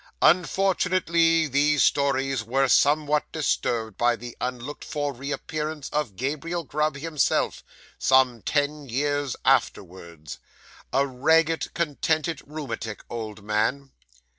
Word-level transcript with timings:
'Unfortunately, 0.23 1.45
these 1.45 1.83
stories 1.83 2.43
were 2.43 2.67
somewhat 2.67 3.31
disturbed 3.31 3.99
by 3.99 4.15
the 4.15 4.35
unlooked 4.41 4.83
for 4.83 5.13
reappearance 5.13 5.89
of 5.89 6.15
Gabriel 6.15 6.63
Grub 6.63 6.95
himself, 6.97 7.63
some 7.99 8.41
ten 8.41 8.89
years 8.89 9.35
afterwards, 9.45 10.39
a 10.91 11.05
ragged, 11.05 11.71
contented, 11.75 12.41
rheumatic 12.47 13.03
old 13.11 13.43
man. 13.43 13.91